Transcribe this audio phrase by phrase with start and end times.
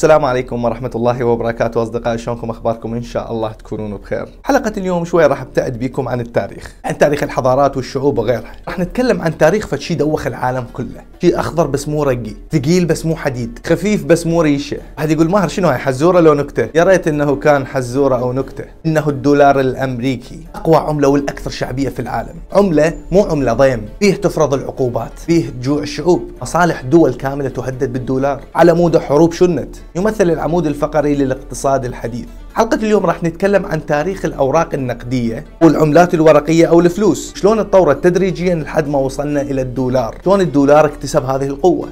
[0.00, 4.28] السلام عليكم ورحمة الله وبركاته أصدقائي شلونكم؟ أخباركم؟ إن شاء الله تكونون بخير.
[4.44, 8.52] حلقة اليوم شوي راح ابتعد بكم عن التاريخ عن تاريخ الحضارات والشعوب وغيرها.
[8.68, 11.02] راح نتكلم عن تاريخ فد شي دوخ العالم كله.
[11.20, 14.76] شيء أخضر بس مو رقي ثقيل بس مو حديد خفيف بس مو ريشة.
[14.96, 18.64] واحد يقول ماهر شنو هاي حزورة لو نكتة؟ يا ريت إنه كان حزورة أو نكتة.
[18.86, 22.34] إنه الدولار الأمريكي أقوى عملة والأكثر شعبية في العالم.
[22.52, 23.88] عملة مو عملة ضيم.
[24.00, 28.40] فيه تفرض العقوبات فيه جوع الشعوب مصالح دول كاملة تهدد بالدولار.
[28.54, 29.76] على موده حروب شنت.
[29.96, 32.26] يمثل العمود الفقري للاقتصاد الحديث.
[32.54, 37.34] حلقة اليوم راح نتكلم عن تاريخ الأوراق النقدية والعملات الورقية أو الفلوس.
[37.36, 41.88] شلون تطورت تدريجيا لحد ما وصلنا إلى الدولار؟ شلون الدولار اكتسب هذه القوة؟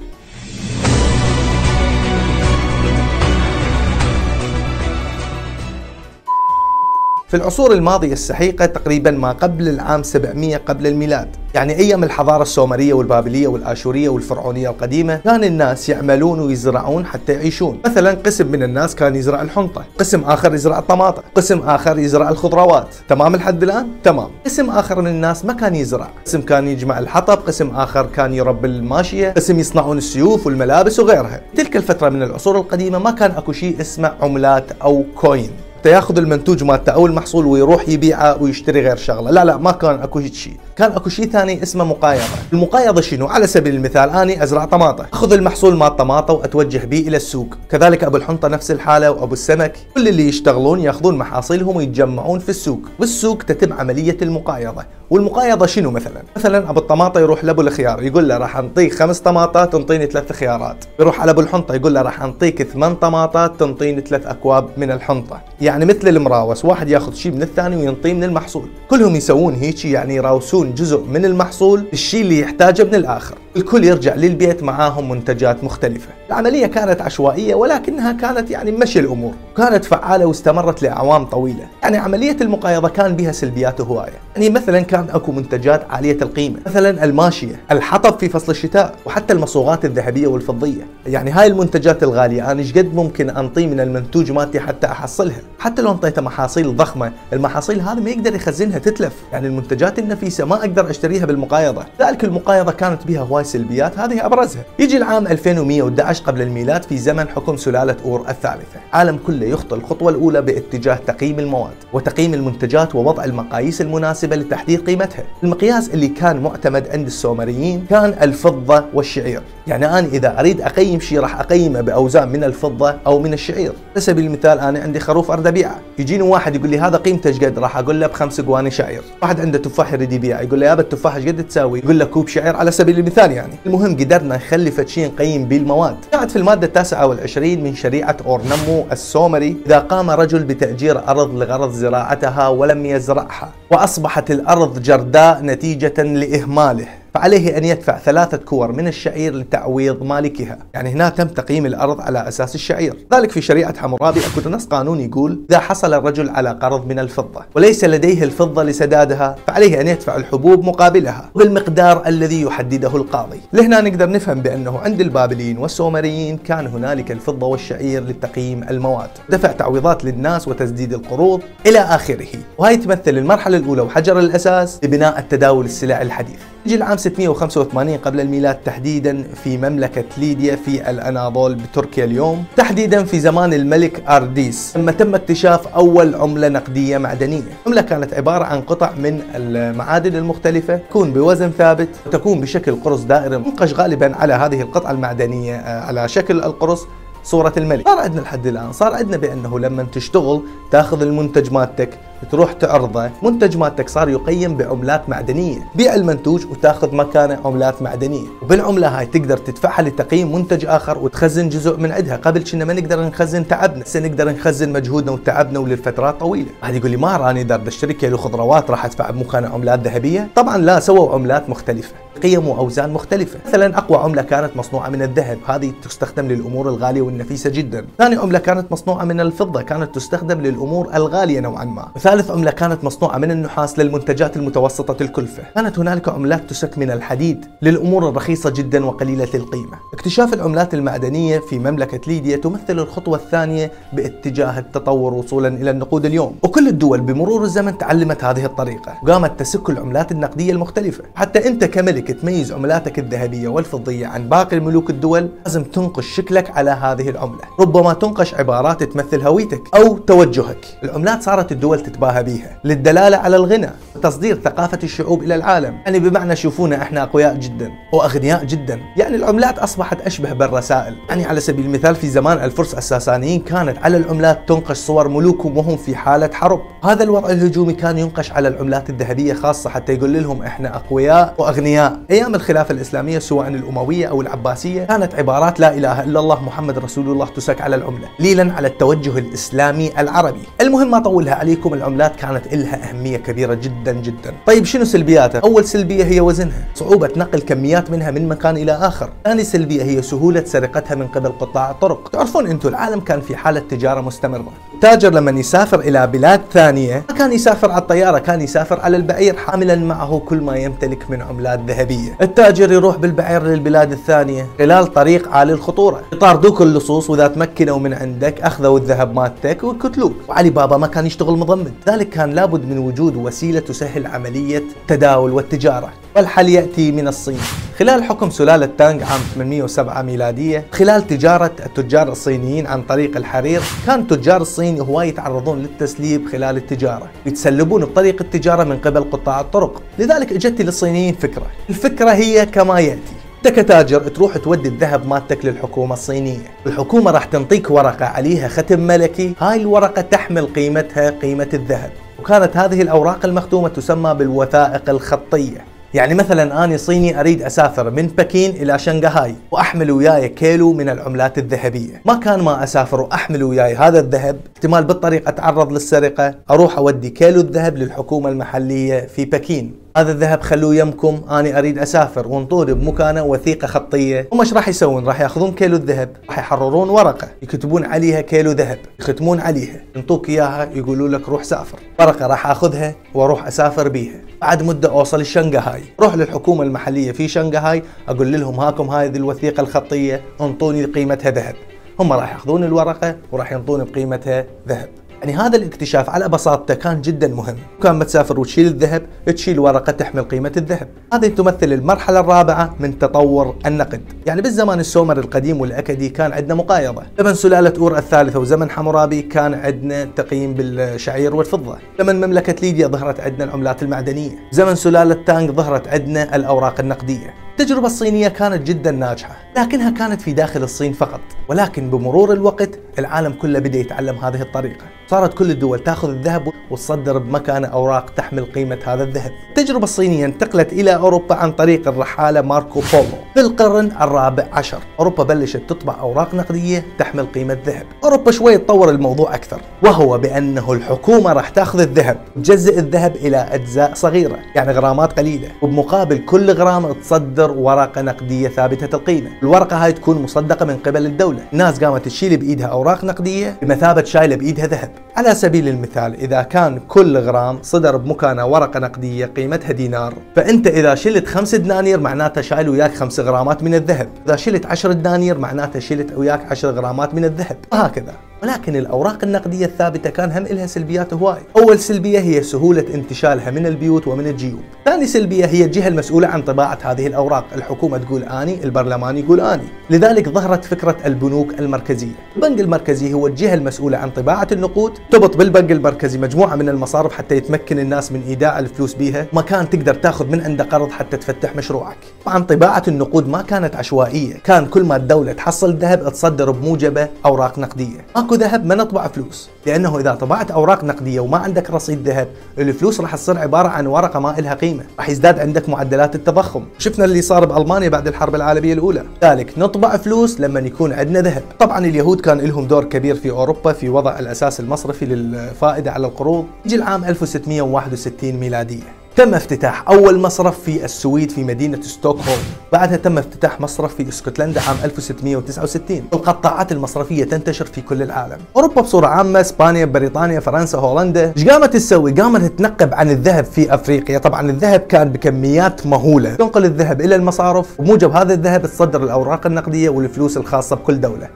[7.28, 11.28] في العصور الماضية السحيقة تقريبا ما قبل العام 700 قبل الميلاد.
[11.54, 17.80] يعني أيام الحضارة السومرية والبابلية والآشورية والفرعونية القديمة كان الناس يعملون ويزرعون حتى يعيشون.
[17.86, 22.88] مثلا قسم من الناس كان يزرع الحنطة قسم آخر يزرع الطماطم قسم آخر يزرع الخضروات.
[23.08, 24.30] تمام لحد الآن؟ تمام.
[24.44, 26.08] قسم آخر من الناس ما كان يزرع.
[26.26, 31.40] قسم كان يجمع الحطب قسم آخر كان يربي الماشية قسم يصنعون السيوف والملابس وغيرها.
[31.56, 35.50] تلك الفترة من العصور القديمة ما كان أكو شيء اسمه عملات أو كوين.
[35.84, 39.30] حتى ياخذ المنتوج مالته أو المحصول ويروح يبيعه ويشتري غير شغلة.
[39.30, 42.22] لا لا ما كان أكو شيء كان أكو شيء ثاني اسمه مقايضة.
[42.52, 47.16] المقايضة شنو؟ على سبيل المثال أني أزرع طماطه أخذ المحصول مال الطماطه وأتوجه به إلى
[47.16, 47.54] السوق.
[47.70, 49.76] كذلك أبو الحنطة نفس الحالة وأبو السمك.
[49.94, 52.80] كل اللي يشتغلون يأخذون محاصيلهم ويتجمعون في السوق.
[53.00, 54.84] بالسوق تتم عملية المقايضة.
[55.14, 59.72] والمقايضة شنو مثلا؟ مثلا أبو الطماطة يروح لأبو الخيار يقول له راح أنطيك خمس طماطات
[59.72, 60.84] تنطيني ثلاث خيارات.
[61.00, 65.40] يروح على أبو الحنطة يقول له راح أنطيك ثمان طماطات تنطيني ثلاث أكواب من الحنطة.
[65.60, 68.68] يعني مثل المراوس واحد ياخذ شيء من الثاني وينطيه من المحصول.
[68.88, 73.34] كلهم يسوون هيك يعني يراوسون جزء من المحصول الشيء اللي يحتاجه من الآخر.
[73.56, 76.08] الكل يرجع للبيت معاهم منتجات مختلفة.
[76.28, 79.32] العملية كانت عشوائية ولكنها كانت يعني مشي الأمور.
[79.56, 81.66] كانت فعالة واستمرت لأعوام طويلة.
[81.82, 84.12] يعني عملية المقايضة كان بها سلبيات هواية.
[84.36, 86.56] يعني مثلا كان أكو منتجات عالية القيمة.
[86.66, 87.60] مثلا الماشية.
[87.70, 88.94] الحطب في فصل الشتاء.
[89.06, 90.86] وحتى المصوغات الذهبية والفضية.
[91.06, 95.82] يعني هاي المنتجات الغالية أنا إيش قد ممكن أنطي من المنتوج مالتي حتى أحصلها؟ حتى
[95.82, 97.12] لو أنطيته محاصيل ضخمة.
[97.32, 99.12] المحاصيل هذه ما يقدر يخزنها تتلف.
[99.32, 101.84] يعني المنتجات النفيسة ما أقدر أشتريها بالمقايضة.
[102.00, 104.62] ذلك المقايضة كانت بها سلبيات هذه أبرزها.
[104.78, 108.80] يجي العام 2111 قبل الميلاد في زمن حكم سلالة أور الثالثة.
[108.90, 115.24] العالم كله يخطو الخطوة الأولى باتجاه تقييم المواد وتقييم المنتجات ووضع المقاييس المناسبة لتحديد قيمتها.
[115.42, 119.42] المقياس اللي كان معتمد عند السومريين كان الفضة والشعير.
[119.66, 123.72] يعني أنا إذا أريد أقيم شيء راح أقيمه بأوزان من الفضة أو من الشعير.
[123.92, 127.38] على سبيل المثال أنا عندي خروف اريد ابيعه يجيني واحد يقول لي هذا قيمته إيش
[127.38, 129.02] قد؟ راح أقول له بخمس كواني شعير.
[129.22, 132.28] واحد عنده تفاح يريد يبيعه يقول له يابا التفاح إيش قد تساوي؟ يقول له كوب
[132.28, 132.56] شعير.
[132.56, 133.52] على سبيل المثال يعني.
[133.66, 138.16] المهم قدرنا نخلي فد شيء نقيم به المواد جاءت في المادة التاسعة والعشرين من شريعة
[138.26, 146.02] اورنمو السومري إذا قام رجل بتأجير أرض لغرض زراعتها ولم يزرعها وأصبحت الأرض جرداء نتيجة
[146.02, 147.03] لإهماله.
[147.14, 150.58] فعليه أن يدفع ثلاثة كور من الشعير لتعويض مالكها.
[150.74, 153.06] يعني هنا تم تقييم الأرض على أساس الشعير.
[153.14, 157.44] ذلك في شريعة حمورابي أكو نص قانوني يقول إذا حصل الرجل على قرض من الفضة
[157.56, 163.40] وليس لديه الفضة لسدادها فعليه أن يدفع الحبوب مقابلها بالمقدار الذي يحدده القاضي.
[163.52, 169.10] لهنا نقدر نفهم بأنه عند البابليين والسومريين كان هنالك الفضة والشعير لتقييم المواد.
[169.30, 172.28] دفع تعويضات للناس وتسديد القروض إلى آخره.
[172.58, 176.40] وهي تمثل المرحلة الأولى وحجر الأساس لبناء التداول السلع الحديث.
[176.66, 183.20] يجي العام 685 قبل الميلاد تحديدا في مملكة ليديا في الأناضول بتركيا اليوم تحديدا في
[183.20, 184.76] زمان الملك أرديس.
[184.76, 190.76] لما تم اكتشاف أول عملة نقدية معدنية عملة كانت عبارة عن قطع من المعادن المختلفة
[190.76, 196.36] تكون بوزن ثابت وتكون بشكل قرص دائري منقش غالبا على هذه القطعة المعدنية على شكل
[196.38, 196.86] القرص
[197.24, 197.88] صورة الملك.
[197.88, 203.56] صار عندنا لحد الآن صار عندنا بأنه لما تشتغل تأخذ المنتج مالتك تروح تعرضه منتج
[203.56, 205.58] مالتك صار يقيم بعملات معدنية.
[205.74, 208.26] بيع المنتوج وتاخذ مكانه عملات معدنية.
[208.42, 212.16] وبالعملة هاي تقدر تدفعها لتقييم منتج آخر وتخزن جزء من عندها.
[212.16, 213.82] قبل كنا ما نقدر نخزن تعبنا.
[213.82, 216.50] هسه نقدر نخزن مجهودنا وتعبنا وللفترات طويلة.
[216.62, 220.28] واحد يقول لي ما راني أقدر اشتري كيلو خضروات راح ادفع بمكانه عملات ذهبية.
[220.36, 221.94] طبعا لا سووا عملات مختلفة.
[222.22, 223.38] قيم واوزان مختلفة.
[223.48, 225.38] مثلا أقوى عملة كانت مصنوعة من الذهب.
[225.46, 227.86] هذه تستخدم للأمور الغالية والنفيسة جدا.
[227.98, 229.62] ثاني عملة كانت مصنوعة من الفضة.
[229.62, 231.88] كانت تستخدم للأمور الغالية نوعا ما.
[232.14, 235.42] ثالث عملة كانت مصنوعة من النحاس للمنتجات المتوسطة الكلفة.
[235.54, 239.78] كانت هنالك عملات تسك من الحديد للأمور الرخيصة جدا وقليلة القيمة.
[239.92, 246.36] اكتشاف العملات المعدنية في مملكة ليبيا تمثل الخطوة الثانية باتجاه التطور وصولا إلى النقود اليوم.
[246.42, 248.94] وكل الدول بمرور الزمن تعلمت هذه الطريقة.
[249.02, 251.04] وقامت تسك العملات النقدية المختلفة.
[251.14, 256.70] حتى أنت كملك تميز عملاتك الذهبية والفضية عن باقي الملوك الدول لازم تنقش شكلك على
[256.70, 257.42] هذه العملة.
[257.60, 260.66] ربما تنقش عبارات تمثل هويتك أو توجهك.
[260.84, 265.78] العملات صارت الدول تتباهى بها للدلالة على الغنى وتصدير ثقافة الشعوب إلى العالم.
[265.84, 268.80] يعني بمعنى شوفونا إحنا أقوياء جدا وأغنياء جدا.
[268.96, 270.96] يعني العملات أصبحت أشبه بالرسائل.
[271.08, 275.76] يعني على سبيل المثال في زمان الفرس الساسانيين كانت على العملات تنقش صور ملوكهم وهم
[275.76, 276.60] في حالة حرب.
[276.84, 281.98] هذا الوضع الهجومي كان ينقش على العملات الذهبية خاصة حتى يقول لهم إحنا أقوياء وأغنياء.
[282.10, 287.08] أيام الخلافة الإسلامية سواء الأموية أو العباسية كانت عبارات لا إله إلا الله محمد رسول
[287.08, 290.42] الله تسك على العملة ليلا على التوجه الإسلامي العربي.
[290.60, 294.34] المهم ما طولها عليكم العملات كانت لها أهمية كبيرة جدا جدا.
[294.46, 296.64] طيب شنو سلبياتها؟ أول سلبية هي وزنها.
[296.74, 299.10] صعوبة نقل كميات منها من مكان إلى آخر.
[299.24, 302.08] ثاني سلبية هي سهولة سرقتها من قبل قطاع الطرق.
[302.08, 304.52] تعرفون أنتم العالم كان في حالة تجارة مستمرة.
[304.84, 307.04] التاجر لما يسافر إلى بلاد ثانية.
[307.10, 311.22] ما كان يسافر على الطيارة كان يسافر على البعير حاملا معه كل ما يمتلك من
[311.22, 312.16] عملات ذهبية.
[312.22, 316.02] التاجر يروح بالبعير للبلاد الثانية خلال طريق عالي الخطورة.
[316.12, 321.38] يطاردوك اللصوص وإذا تمكنوا من عندك أخذوا الذهب مالتك ويقتلوك وعلي بابا ما كان يشتغل
[321.38, 321.72] مضمن.
[321.88, 325.88] ذلك كان لابد من وجود وسيلة تسهل عملية التداول والتجارة.
[326.16, 327.40] والحل يأتي من الصين.
[327.78, 334.06] خلال حكم سلالة تانغ عام 807 ميلادية خلال تجارة التجار الصينيين عن طريق الحرير كان
[334.06, 339.82] تجار الصين هواي يتعرضون للتسليب خلال التجارة يتسلبون بطريق التجارة من قبل قطاع الطرق.
[339.98, 341.46] لذلك اجت للصينيين فكرة.
[341.70, 343.14] الفكرة هي كما يأتي.
[343.46, 346.50] انت كتاجر تروح تودي الذهب مالتك للحكومة الصينية.
[346.66, 349.34] الحكومة راح تنطيك ورقة عليها ختم ملكي.
[349.38, 351.90] هاي الورقة تحمل قيمتها قيمة الذهب.
[352.20, 355.64] وكانت هذه الأوراق المختومة تسمى بالوثائق الخطية.
[355.94, 361.38] يعني مثلا أنا صيني أريد أسافر من بكين إلى شنغهاي وأحمل وياي كيلو من العملات
[361.38, 362.02] الذهبية.
[362.04, 364.36] ما كان ما أسافر وأحمل وياي هذا الذهب.
[364.56, 366.34] احتمال بالطريق أتعرض للسرقة.
[366.50, 369.83] أروح أودي كيلو الذهب للحكومة المحلية في بكين.
[369.96, 371.20] هذا الذهب خلوه يمكم.
[371.30, 372.28] أني أريد أسافر.
[372.28, 374.28] وانطوني بمكانة وثيقة خطية.
[374.32, 376.16] هم إيش راح يسوون؟ راح يأخذون كيلو الذهب.
[376.28, 377.28] راح يحررون ورقة.
[377.42, 378.78] يكتبون عليها كيلو ذهب.
[379.00, 379.80] يختمون عليها.
[379.96, 380.70] ينطوك إياها.
[380.74, 381.78] يقولوا لك روح سافر.
[382.00, 384.20] ورقة راح أخذها وأروح أسافر بيها.
[384.40, 387.82] بعد مدة أوصل الشنغهاي روح للحكومة المحلية في شنغهاي.
[388.08, 390.22] أقول لهم هاكم هذه الوثيقة الخطية.
[390.40, 391.54] انطوني قيمتها ذهب.
[392.00, 394.88] هم راح يأخذون الورقة وراح ينطوني بقيمتها ذهب.
[395.24, 397.56] يعني هذا الاكتشاف على بساطته كان جدا مهم.
[397.82, 400.88] كان بتسافر وتشيل الذهب تشيل ورقة تحمل قيمة الذهب.
[401.12, 404.00] هذه تمثل المرحلة الرابعة من تطور النقد.
[404.26, 407.02] يعني بالزمان السومر القديم والأكدي كان عندنا مقايضة.
[407.18, 411.78] زمن سلالة أور الثالثة وزمن حمورابي كان عندنا تقييم بالشعير والفضة.
[411.98, 414.30] زمن مملكة ليبيا ظهرت عندنا العملات المعدنية.
[414.52, 417.34] زمن سلالة تانغ ظهرت عندنا الأوراق النقدية.
[417.50, 421.20] التجربة الصينية كانت جدا ناجحة لكنها كانت في داخل الصين فقط.
[421.48, 424.84] ولكن بمرور الوقت العالم كله بدأ يتعلم هذه الطريقة.
[425.14, 429.32] صارت كل الدول تاخذ الذهب وتصدر بمكانه أوراق تحمل قيمة هذا الذهب.
[429.48, 433.04] التجربة الصينية انتقلت إلى أوروبا عن طريق الرحالة ماركو بولو.
[433.34, 437.86] في القرن الرابع عشر أوروبا بلشت تطبع أوراق نقدية تحمل قيمة ذهب.
[438.04, 443.94] أوروبا شوي تطور الموضوع أكثر وهو بأنه الحكومة راح تاخذ الذهب تجزئ الذهب إلى أجزاء
[443.94, 450.22] صغيرة يعني غرامات قليلة وبمقابل كل غرام تصدر ورقة نقدية ثابتة القيمة الورقة هاي تكون
[450.22, 451.40] مصدقة من قبل الدولة.
[451.52, 454.90] الناس قامت تشيل بإيدها أوراق نقدية بمثابة شايلة بإيدها ذهب.
[455.16, 460.94] على سبيل المثال إذا كان كل غرام صدر بمكانة ورقة نقدية قيمتها دينار فأنت إذا
[460.94, 464.08] شلت خمس دنانير معناته شايل وياك خمس غرامات من الذهب.
[464.26, 467.56] إذا شلت عشر دنانير معناته شلت وياك عشر غرامات من الذهب.
[467.72, 468.14] وهكذا
[468.44, 471.42] ولكن الأوراق النقدية الثابتة كان هم لها سلبيات هواي.
[471.56, 474.60] أول سلبية هي سهولة انتشالها من البيوت ومن الجيوب.
[474.84, 477.44] ثاني سلبية هي الجهة المسؤولة عن طباعة هذه الأوراق.
[477.54, 479.64] الحكومة تقول آني البرلمان يقول آني.
[479.90, 482.12] لذلك ظهرت فكرة البنوك المركزية.
[482.36, 484.92] البنك المركزي هو الجهة المسؤولة عن طباعة النقود.
[485.10, 489.26] تبط بالبنك المركزي مجموعة من المصارف حتى يتمكن الناس من إيداع الفلوس بيها.
[489.32, 491.98] مكان تقدر تاخذ من عنده قرض حتى تفتح مشروعك.
[492.26, 494.34] طبعا طباعة النقود ما كانت عشوائية.
[494.44, 498.04] كان كل ما الدولة تحصل ذهب تصدر بموجبة أوراق نقدية.
[498.16, 503.00] ماكو ذهب ما نطبع فلوس لأنه إذا طبعت أوراق نقدية وما عندك رصيد ذهب الفلوس
[503.00, 506.64] راح تصير عبارة عن ورقة ما إلها قيمة راح يزداد عندك معدلات التضخم.
[506.78, 511.42] شفنا اللي صار بألمانيا بعد الحرب العالمية الأولى ذلك نطبع فلوس لما يكون عندنا ذهب.
[511.58, 516.46] طبعا اليهود كان لهم دور كبير في أوروبا في وضع الأساس المصرفي للفائدة على القروض
[516.66, 519.03] يجي العام 1661 ميلادية.
[519.16, 522.42] تم افتتاح أول مصرف في السويد في مدينة ستوكهولم.
[522.72, 528.38] بعدها تم افتتاح مصرف في إسكتلندا عام 1669 القطاعات المصرفية تنتشر في كل العالم.
[528.56, 531.32] أوروبا بصورة عامة إسبانيا بريطانيا فرنسا هولندا.
[531.36, 534.18] إيش قامت تسوي؟ قامت تنقب عن الذهب في أفريقيا.
[534.18, 536.34] طبعا الذهب كان بكميات مهولة.
[536.34, 537.80] تنقل الذهب إلى المصارف.
[537.80, 541.28] وموجب هذا الذهب تصدر الأوراق النقدية والفلوس الخاصة بكل دولة.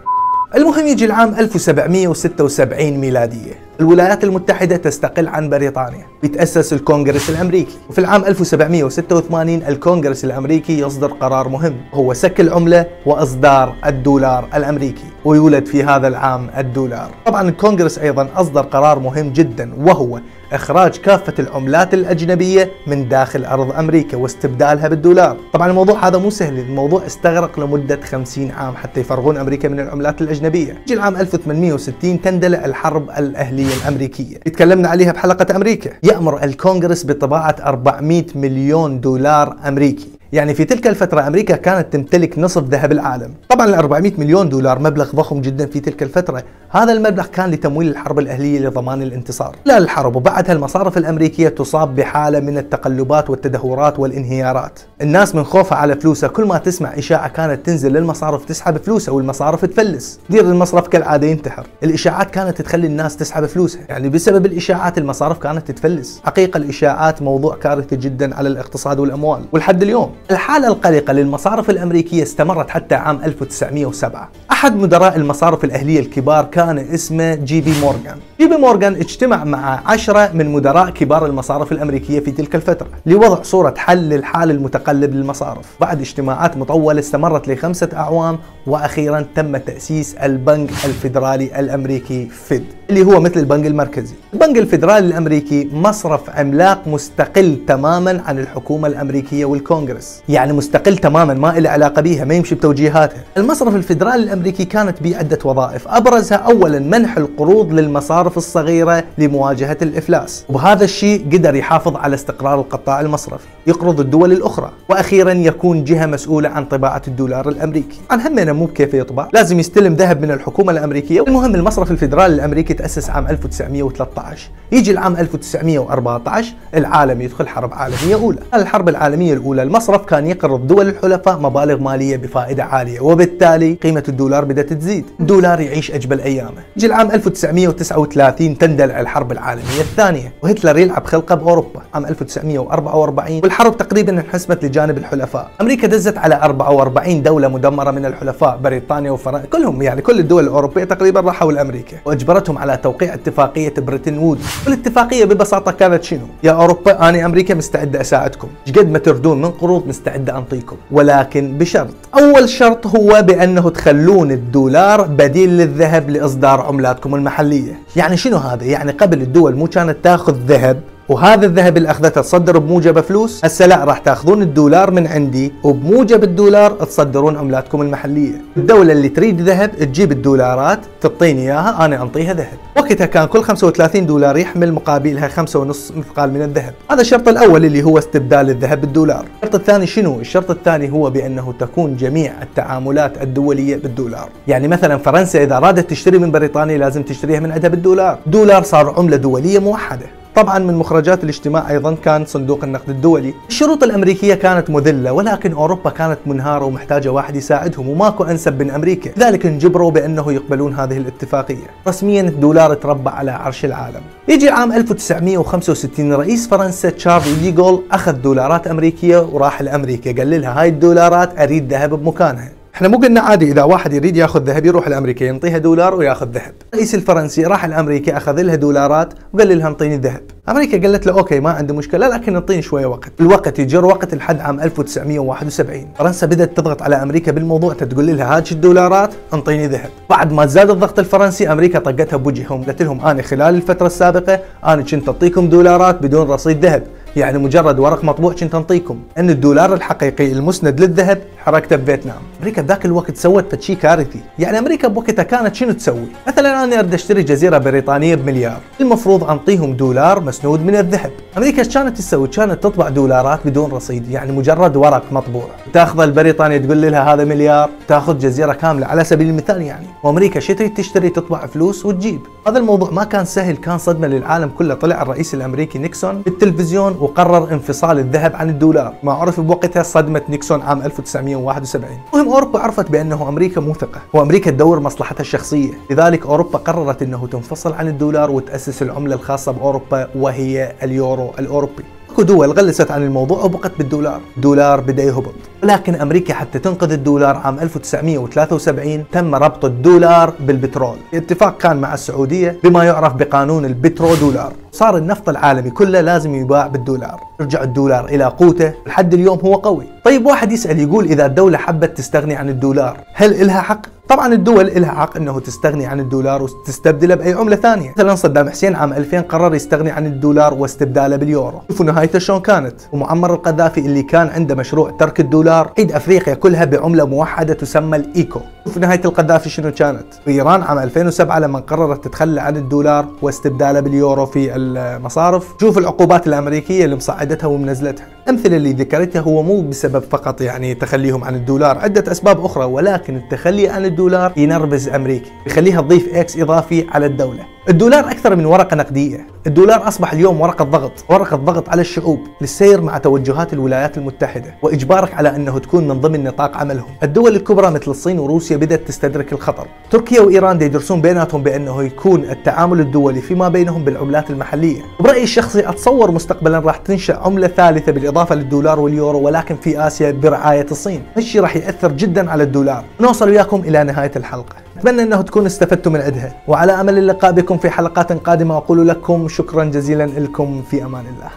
[0.55, 3.68] المهم يجي العام 1776 ميلادية.
[3.81, 6.07] الولايات المتحدة تستقل عن بريطانيا.
[6.23, 7.79] بيتأسس الكونغرس الأمريكي.
[7.91, 11.77] وفي العام 1786 الكونغرس الأمريكي يصدر قرار مهم.
[11.95, 15.05] هو سك العملة وإصدار الدولار الأمريكي.
[15.25, 17.11] ويولد في هذا العام الدولار.
[17.27, 20.21] طبعا الكونغرس أيضا أصدر قرار مهم جدا وهو
[20.53, 25.37] إخراج كافة العملات الأجنبية من داخل أرض أمريكا واستبدالها بالدولار.
[25.53, 26.59] طبعا الموضوع هذا مو سهل.
[26.59, 30.79] الموضوع استغرق لمدة 50 عام حتى يفرغون أمريكا من العملات الأجنبية.
[30.83, 33.68] يجي العام 1860 تندلع الحرب الأهلية.
[33.73, 34.37] الأمريكية.
[34.37, 35.91] تكلمنا عليها بحلقة أمريكا.
[36.03, 40.18] يأمر الكونغرس بطباعة 400 مليون دولار أمريكي.
[40.33, 43.35] يعني في تلك الفترة أمريكا كانت تمتلك نصف ذهب العالم.
[43.49, 46.43] طبعا ال 400 مليون دولار مبلغ ضخم جدا في تلك الفترة.
[46.71, 49.57] هذا المبلغ كان لتمويل الحرب الأهلية لضمان الانتصار.
[49.65, 54.81] لا الحرب وبعدها المصارف الأمريكية تصاب بحالة من التقلبات والتدهورات والانهيارات.
[55.03, 56.29] الناس من خوفها على فلوسها.
[56.29, 60.21] كل ما تسمع إشاعة كانت تنزل للمصارف تسحب فلوسها والمصارف تفلس.
[60.31, 61.67] مدير المصرف كالعادة ينتحر.
[61.83, 63.83] الإشاعات كانت تخلي الناس تسحب فلوسها.
[63.89, 66.21] يعني بسبب الإشاعات المصارف كانت تتفلس.
[66.25, 69.45] حقيقة الإشاعات موضوع كارثي جدا على الاقتصاد والأموال.
[69.53, 76.45] ولحد اليوم الحالة القلقة للمصارف الأمريكية استمرت حتى عام 1907 أحد مدراء المصارف الأهلية الكبار
[76.45, 78.19] كان اسمه جي بي مورغان.
[78.41, 83.43] جي بي مورغان اجتمع مع عشرة من مدراء كبار المصارف الأمريكية في تلك الفترة لوضع
[83.43, 85.67] صورة حل للحال المتقلب للمصارف.
[85.81, 93.21] بعد اجتماعات مطولة استمرت لخمسة أعوام وأخيرا تم تأسيس البنك الفيدرالي الأمريكي فيد اللي هو
[93.21, 94.15] مثل البنك المركزي.
[94.35, 100.08] البنك الفيدرالي الأمريكي مصرف عملاق مستقل تماما عن الحكومة الأمريكية والكونغرس.
[100.29, 103.25] يعني مستقل تماما ما له علاقة بها ما يمشي بتوجيهاتها.
[103.37, 105.89] المصرف الفيدرالي الأمريكي كانت به عدة وظائف.
[105.89, 110.45] أبرزها أولا منح القروض للمصارف الصغيرة لمواجهة الإفلاس.
[110.49, 113.47] وبهذا الشيء قدر يحافظ على استقرار القطاع المصرفي.
[113.67, 114.73] يقرض الدول الأخرى.
[114.89, 118.01] وأخيرا يكون جهة مسؤولة عن طباعة الدولار الأمريكي.
[118.11, 119.29] عن همنا مو بكيف يطبع.
[119.33, 121.23] لازم يستلم ذهب من الحكومة الأمريكية.
[121.23, 128.39] المهم المصرف الفيدرالي الأمريكي تأسس عام 1913 يجي العام 1914 العالم يدخل حرب عالمية أولى.
[128.55, 134.45] الحرب العالمية الأولى المصرف كان يقرض دول الحلفاء مبالغ مالية بفائدة عالية وبالتالي قيمة الدولار
[134.45, 135.05] بدأت تزيد.
[135.21, 136.63] الدولار يعيش أجمل أيامه.
[136.77, 144.13] يجي العام 1939 تندلع الحرب العالمية الثانية وهتلر يلعب خلقه بأوروبا عام 1944 والحرب تقريبا
[144.13, 145.51] انحسمت لجانب الحلفاء.
[145.61, 150.85] أمريكا دزت على 44 دولة مدمرة من الحلفاء بريطانيا وفرنسا كلهم يعني كل الدول الأوروبية
[150.85, 154.43] تقريبا راحوا لأمريكا وأجبرتهم على توقيع اتفاقية بريتن وودز.
[154.67, 158.49] والاتفاقية ببساطة كانت شنو؟ يا أوروبا أنا أمريكا مستعدة أساعدكم.
[158.79, 160.77] قد ما تردون من قروض مستعدة أنطيكم.
[160.91, 161.95] ولكن بشرط.
[162.19, 167.79] أول شرط هو بأنه تخلون الدولار بديل للذهب لإصدار عملاتكم المحلية.
[167.97, 172.59] يعني شنو هذا؟ يعني قبل الدول مو كانت تأخذ ذهب وهذا الذهب اللي أخذته تصدر
[172.59, 178.43] بموجبه فلوس؟ هسه لا راح تأخذون الدولار من عندي وبموجب الدولار تصدرون عملاتكم المحلية.
[178.57, 182.59] الدولة اللي تريد ذهب تجيب الدولارات تعطيني إياها أنا أنطيها ذهب.
[182.77, 186.75] وقتها كان كل 35 دولار يحمل مقابلها 5.5 مثقال من الذهب.
[186.91, 189.25] هذا الشرط الأول اللي هو استبدال الذهب بالدولار.
[189.43, 194.29] الشرط الثاني شنو؟ الشرط الثاني هو بأنه تكون جميع التعاملات الدولية بالدولار.
[194.49, 198.19] يعني مثلا فرنسا إذا أرادت تشتري من بريطانيا لازم تشتريها من عندها بالدولار.
[198.27, 200.18] دولار صار عملة دولية موحدة.
[200.39, 203.35] طبعا من مخرجات الاجتماع أيضا كان صندوق النقد الدولي.
[203.49, 209.11] الشروط الأمريكية كانت مذلة ولكن أوروبا كانت منهارة ومحتاجة واحد يساعدهم وماكو أنسب من أمريكا.
[209.17, 211.67] لذلك انجبروا بأنه يقبلون هذه الاتفاقية.
[211.89, 214.01] رسميا الدولار تربع على عرش العالم.
[214.29, 220.69] يجي عام 1965 رئيس فرنسا تشارلي ديغول أخذ دولارات أمريكية وراح لأمريكا قال لها هاي
[220.69, 222.58] الدولارات أريد ذهب بمكانها.
[222.75, 226.53] إحنا مو قلنا عادي إذا واحد يريد يأخذ ذهب يروح لامريكا ينطيها دولار ويأخذ ذهب.
[226.75, 231.41] الرئيس الفرنسي راح لامريكا أخذ لها دولارات وقال لها انطيني ذهب أمريكا قالت له okay
[231.41, 233.13] ما عندي مشكلة لكن انطيني شوية وقت.
[233.21, 238.53] الوقت يجر وقت لحد عام 1971 فرنسا بدأت تضغط على أمريكا بالموضوع تقول لها هات
[238.53, 239.91] الدولارات انطيني ذهب.
[240.11, 244.83] بعد ما زاد الضغط الفرنسي أمريكا طقتها بوجههم قالت لهم أنا خلال الفترة السابقة أنا
[244.83, 246.83] كنت أعطيكم دولارات بدون رصيد ذهب.
[247.17, 252.17] يعني مجرد ورق مطبوع كنت انطيكم إن الدولار الحقيقي المسند للذهب حركته بفيتنام.
[252.41, 254.21] أمريكا بذاك الوقت سوت شيء كارثي.
[254.39, 258.59] يعني أمريكا بوقتها كانت شنو تسوي؟ مثلا أنا أريد أشتري جزيرة بريطانية بمليار.
[258.81, 261.11] المفروض أنطيهم دولار مسنود من الذهب.
[261.37, 265.47] أمريكا إيش كانت تسوي؟ كانت تطبع دولارات بدون رصيد يعني مجرد ورق مطبوع.
[265.73, 267.71] تأخذ البريطانيا تقول لها هذا مليار.
[267.89, 269.87] تأخذ جزيرة كاملة على سبيل المثال يعني.
[270.03, 272.21] وأمريكا شو تريد تشتري تطبع فلوس وتجيب.
[272.47, 274.75] هذا الموضوع ما كان سهل كان صدمة للعالم كله.
[274.75, 280.63] طلع الرئيس الأمريكي نيكسون بالتلفزيون وقرر انفصال الذهب عن الدولار ما عرف بوقتها صدمة نيكسون
[280.63, 285.73] عام 1971 المهم أوروبا عرفت بأنه أمريكا مو ثقه وأمريكا تدور مصلحتها الشخصية.
[285.91, 291.85] لذلك أوروبا قررت إنه تنفصل عن الدولار وتأسس العملة الخاصة بأوروبا وهي اليورو الأوروبي.
[292.11, 294.21] أكو دول غلست عن الموضوع وبقت بالدولار.
[294.37, 295.35] دولار بدأ يهبط.
[295.63, 300.97] ولكن أمريكا حتى تنقذ الدولار عام 1973 تم ربط الدولار بالبترول.
[301.15, 306.67] اتفاق كان مع السعودية بما يعرف بقانون البترو دولار صار النفط العالمي كله لازم يباع
[306.67, 307.21] بالدولار.
[307.41, 308.73] رجع الدولار إلى قوته.
[308.87, 309.87] لحد اليوم هو قوي.
[310.05, 314.69] طيب واحد يسأل يقول إذا الدولة حبت تستغني عن الدولار هل إلها حق؟ طبعا الدول
[314.69, 317.91] إلها حق إنه تستغني عن الدولار وتستبدله بأي عملة ثانية.
[317.97, 321.61] مثلا صدام حسين عام 2000 قرر يستغني عن الدولار واستبداله باليورو.
[321.69, 322.75] شوفوا نهايته شلون كانت.
[322.93, 328.41] ومعمر القذافي اللي كان عنده مشروع ترك الدولار عيد أفريقيا كلها بعملة موحدة تسمى الإيكو.
[328.69, 334.27] شوف نهاية القذافي شنو كانت؟ إيران عام 2007 لما قررت تتخلى عن الدولار واستبداله باليورو
[334.27, 338.07] في المصارف شوف العقوبات الأمريكية اللي مصعدتها ومنزلتها.
[338.25, 343.17] الأمثلة اللي ذكرتها هو مو بسبب فقط يعني تخليهم عن الدولار عدة أسباب أخرى ولكن
[343.17, 347.58] التخلي عن الدولار ينرفز أمريكا يخليها تضيف إكس إضافي على الدولة.
[347.69, 349.27] الدولار أكثر من ورقة نقدية.
[349.47, 355.15] الدولار أصبح اليوم ورقة ضغط ورقة ضغط على الشعوب للسير مع توجهات الولايات المتحدة وإجبارك
[355.15, 356.89] على أنه تكون من ضمن نطاق عملهم.
[357.03, 359.67] الدول الكبرى مثل الصين وروسيا بدأت تستدرك الخطر.
[359.91, 364.83] تركيا وإيران يدرسون بيناتهم بأنه يكون التعامل الدولي فيما بينهم بالعملات المحلية.
[365.01, 370.67] برأيي الشخصي أتصور مستقبلا راح تنشأ عملة ثالثة بالإضافة للدولار واليورو ولكن في آسيا برعاية
[370.71, 371.03] الصين.
[371.17, 372.85] هالشيء راح يأثر جدا على الدولار.
[373.01, 374.68] نوصل وياكم إلى نهاية الحلقة.
[374.79, 379.29] أتمنى أنه تكونوا استفدتوا من عندها وعلى أمل اللقاء بكم في حلقات قادمة أقول لكم
[379.29, 381.31] شكرا جزيلا لكم في أمان الله.